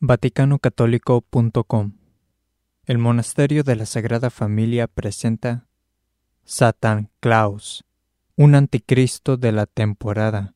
[0.00, 1.92] VaticanOcatólico.com
[2.84, 5.68] El Monasterio de la Sagrada Familia presenta
[6.44, 7.86] Satan Claus,
[8.36, 10.54] un anticristo de la temporada.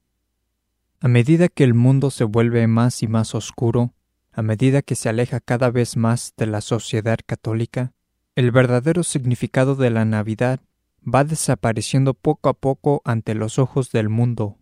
[1.01, 3.95] A medida que el mundo se vuelve más y más oscuro,
[4.31, 7.95] a medida que se aleja cada vez más de la sociedad católica,
[8.35, 10.61] el verdadero significado de la Navidad
[11.03, 14.60] va desapareciendo poco a poco ante los ojos del mundo.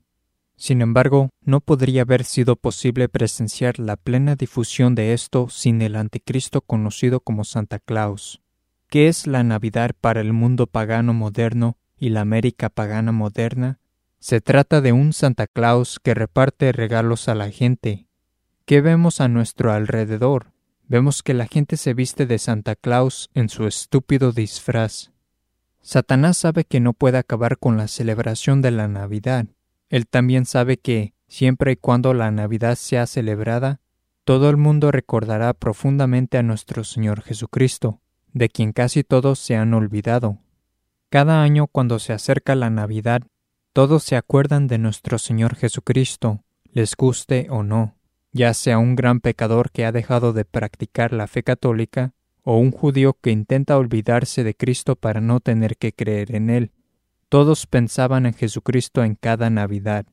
[0.59, 5.95] Sin embargo, no podría haber sido posible presenciar la plena difusión de esto sin el
[5.95, 8.43] anticristo conocido como Santa Claus.
[8.89, 13.79] ¿Qué es la Navidad para el mundo pagano moderno y la América pagana moderna?
[14.19, 18.09] Se trata de un Santa Claus que reparte regalos a la gente.
[18.65, 20.51] ¿Qué vemos a nuestro alrededor?
[20.89, 25.13] Vemos que la gente se viste de Santa Claus en su estúpido disfraz.
[25.83, 29.47] Satanás sabe que no puede acabar con la celebración de la Navidad,
[29.91, 33.81] él también sabe que, siempre y cuando la Navidad sea celebrada,
[34.25, 38.01] todo el mundo recordará profundamente a nuestro Señor Jesucristo,
[38.33, 40.39] de quien casi todos se han olvidado.
[41.09, 43.23] Cada año cuando se acerca la Navidad,
[43.73, 47.97] todos se acuerdan de nuestro Señor Jesucristo, les guste o no,
[48.33, 52.71] ya sea un gran pecador que ha dejado de practicar la fe católica, o un
[52.71, 56.73] judío que intenta olvidarse de Cristo para no tener que creer en Él.
[57.29, 60.07] Todos pensaban en Jesucristo en cada Navidad,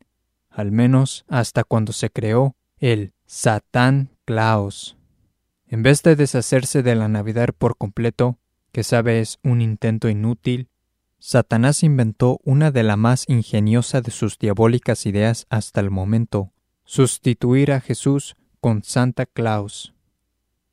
[0.49, 4.97] al menos hasta cuando se creó el Satán Claus.
[5.67, 8.37] En vez de deshacerse de la Navidad por completo,
[8.71, 10.69] que sabe es un intento inútil,
[11.17, 16.51] Satanás inventó una de las más ingeniosas de sus diabólicas ideas hasta el momento,
[16.83, 19.93] sustituir a Jesús con Santa Claus.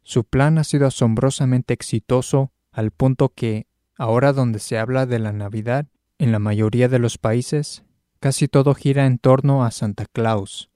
[0.03, 5.33] Su plan ha sido asombrosamente exitoso al punto que, ahora donde se habla de la
[5.33, 5.87] Navidad,
[6.23, 7.83] en la mayoría de los países,
[8.21, 10.71] casi todo gira en torno a Santa Claus.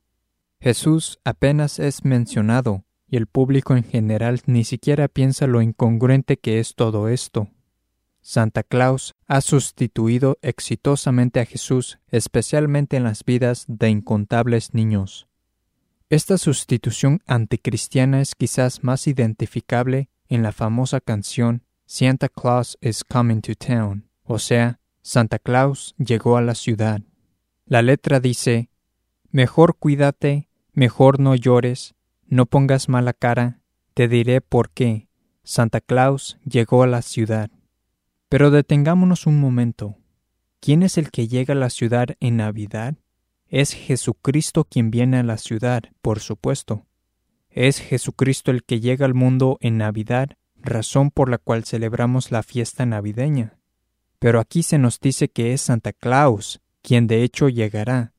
[0.58, 6.58] Jesús apenas es mencionado, y el público en general ni siquiera piensa lo incongruente que
[6.58, 7.48] es todo esto.
[8.22, 15.29] Santa Claus ha sustituido exitosamente a Jesús, especialmente en las vidas de incontables niños.
[16.11, 23.42] Esta sustitución anticristiana es quizás más identificable en la famosa canción Santa Claus is Coming
[23.42, 27.00] to Town, o sea, Santa Claus llegó a la ciudad.
[27.64, 28.70] La letra dice
[29.30, 31.94] Mejor cuídate, mejor no llores,
[32.27, 33.61] no pongas mala cara,
[33.94, 35.06] te diré por qué.
[35.44, 37.52] Santa Claus llegó a la ciudad.
[38.28, 39.96] Pero detengámonos un momento.
[40.58, 42.96] ¿Quién es el que llega a la ciudad en Navidad?
[43.46, 46.84] Es Jesucristo quien viene a la ciudad, por supuesto.
[47.48, 52.42] Es Jesucristo el que llega al mundo en Navidad, razón por la cual celebramos la
[52.42, 53.56] fiesta navideña.
[54.19, 58.13] Pero aquí se nos dice que es Santa Claus, quien de hecho llegará.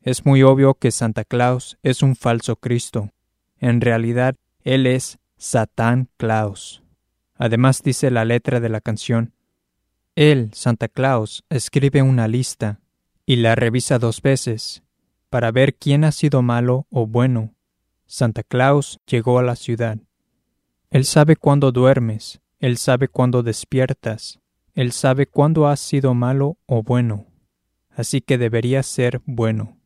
[0.00, 3.10] Es muy obvio que Santa Claus es un falso Cristo.
[3.58, 6.82] En realidad, él es Satán Claus.
[7.36, 9.34] Además dice la letra de la canción,
[10.14, 12.80] Él, Santa Claus, escribe una lista
[13.26, 14.82] y la revisa dos veces
[15.30, 17.54] para ver quién ha sido malo o bueno.
[18.06, 19.98] Santa Claus llegó a la ciudad.
[20.90, 24.38] Él sabe cuándo duermes, él sabe cuándo despiertas,
[24.74, 27.26] él sabe cuándo has sido malo o bueno,
[27.90, 29.78] así que debería ser bueno.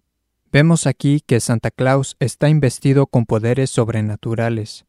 [0.53, 4.87] Vemos aquí que Santa Claus está investido con poderes sobrenaturales.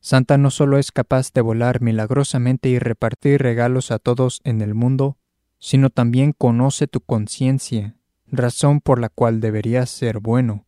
[0.00, 4.74] Santa no solo es capaz de volar milagrosamente y repartir regalos a todos en el
[4.74, 5.18] mundo,
[5.58, 7.96] sino también conoce tu conciencia,
[8.26, 10.66] razón por la cual deberías ser bueno.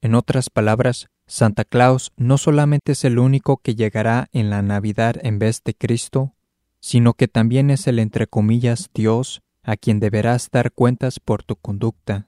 [0.00, 5.16] En otras palabras, Santa Claus no solamente es el único que llegará en la Navidad
[5.22, 6.34] en vez de Cristo,
[6.80, 11.56] sino que también es el entre comillas Dios a quien deberás dar cuentas por tu
[11.56, 12.26] conducta.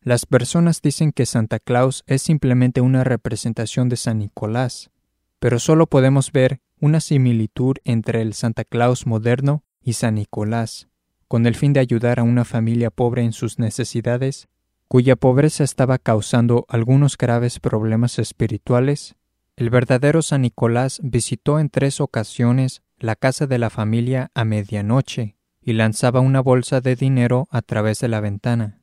[0.00, 4.90] Las personas dicen que Santa Claus es simplemente una representación de San Nicolás,
[5.38, 10.88] pero solo podemos ver una similitud entre el Santa Claus moderno y San Nicolás,
[11.28, 14.48] con el fin de ayudar a una familia pobre en sus necesidades,
[14.88, 19.16] cuya pobreza estaba causando algunos graves problemas espirituales.
[19.56, 25.36] El verdadero San Nicolás visitó en tres ocasiones la casa de la familia a medianoche
[25.60, 28.80] y lanzaba una bolsa de dinero a través de la ventana.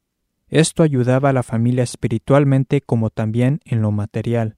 [0.48, 4.58] Esto ayudaba a la familia espiritualmente como también en lo material.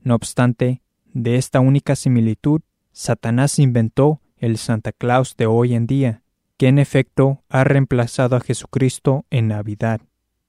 [0.00, 0.80] No obstante,
[1.12, 2.62] de esta única similitud,
[2.92, 6.22] Satanás inventó el Santa Claus de hoy en día,
[6.56, 10.00] que en efecto ha reemplazado a Jesucristo en Navidad.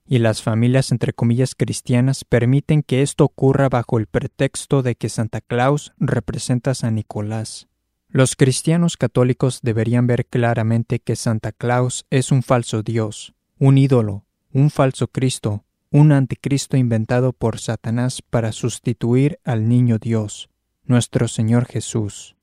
[0.06, 5.10] Y las familias entre comillas cristianas permiten que esto ocurra bajo el pretexto de que
[5.10, 7.68] Santa Claus representa a San Nicolás.
[8.16, 14.24] Los cristianos católicos deberían ver claramente que Santa Claus es un falso Dios, un ídolo,
[14.52, 20.52] un falso Cristo, un anticristo inventado por Satanás para sustituir al niño Dios,
[20.84, 22.36] nuestro Señor Jesús.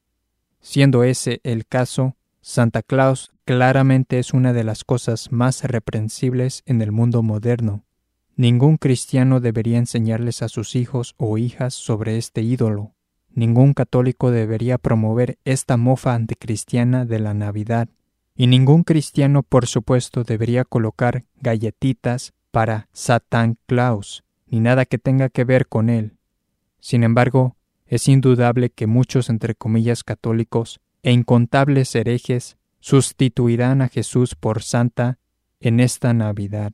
[0.61, 6.82] Siendo ese el caso, Santa Claus claramente es una de las cosas más reprensibles en
[6.82, 7.84] el mundo moderno.
[8.34, 12.93] Ningún cristiano debería enseñarles a sus hijos o hijas sobre este ídolo.
[13.32, 17.88] Ningún católico debería promover esta mofa anticristiana de la Navidad.
[18.36, 25.28] Y ningún cristiano, por supuesto, debería colocar galletitas para Satan Claus, ni nada que tenga
[25.28, 26.16] que ver con él.
[26.80, 27.56] Sin embargo,
[27.86, 35.18] es indudable que muchos, entre comillas, católicos e incontables herejes sustituirán a Jesús por Santa
[35.60, 36.72] en esta Navidad.